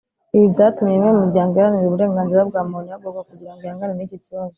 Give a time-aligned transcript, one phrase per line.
[0.35, 4.49] Ibi byatumye imwe mu miryango iharanira uburenganzira bwa muntu ihaguruka kugira ngo ihangane n’iki kibazo